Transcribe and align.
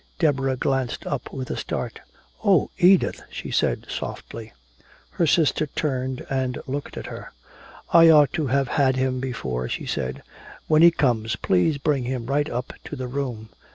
Deborah 0.17 0.57
glanced 0.57 1.05
up 1.05 1.31
with 1.31 1.51
a 1.51 1.55
start. 1.55 1.99
"Oh, 2.43 2.71
Edith!" 2.79 3.21
she 3.29 3.51
said 3.51 3.85
softly. 3.87 4.51
Her 5.11 5.27
sister 5.27 5.67
turned 5.67 6.25
and 6.27 6.57
looked 6.65 6.97
at 6.97 7.05
her. 7.05 7.31
"I 7.93 8.09
ought 8.09 8.33
to 8.33 8.47
have 8.47 8.67
had 8.69 8.95
him 8.95 9.19
before," 9.19 9.69
she 9.69 9.85
said. 9.85 10.23
"When 10.67 10.81
he 10.81 10.89
comes, 10.89 11.35
please 11.35 11.77
bring 11.77 12.05
him 12.05 12.25
right 12.25 12.49
up 12.49 12.73
to 12.85 12.95
the 12.95 13.05
room." 13.05 13.49